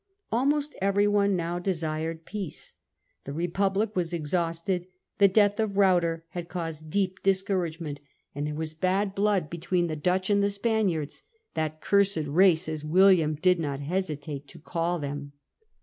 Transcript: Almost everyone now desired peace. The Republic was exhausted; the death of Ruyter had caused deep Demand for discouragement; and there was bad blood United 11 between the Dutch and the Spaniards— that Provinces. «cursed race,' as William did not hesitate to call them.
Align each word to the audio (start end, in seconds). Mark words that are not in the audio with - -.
Almost 0.31 0.75
everyone 0.81 1.35
now 1.35 1.59
desired 1.59 2.25
peace. 2.25 2.73
The 3.25 3.33
Republic 3.33 3.95
was 3.95 4.13
exhausted; 4.15 4.87
the 5.19 5.27
death 5.27 5.59
of 5.59 5.77
Ruyter 5.77 6.25
had 6.29 6.49
caused 6.49 6.89
deep 6.89 7.17
Demand 7.17 7.19
for 7.19 7.23
discouragement; 7.23 8.01
and 8.33 8.47
there 8.47 8.55
was 8.55 8.73
bad 8.73 9.13
blood 9.13 9.33
United 9.33 9.49
11 9.49 9.49
between 9.49 9.87
the 9.89 9.95
Dutch 9.95 10.31
and 10.31 10.41
the 10.41 10.49
Spaniards— 10.49 11.21
that 11.53 11.81
Provinces. 11.81 12.15
«cursed 12.17 12.27
race,' 12.31 12.67
as 12.67 12.83
William 12.83 13.35
did 13.35 13.59
not 13.59 13.81
hesitate 13.81 14.47
to 14.47 14.57
call 14.57 14.97
them. 14.97 15.33